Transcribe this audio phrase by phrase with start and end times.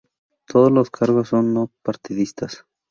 [0.47, 2.65] Todas los cargos son no partidistas.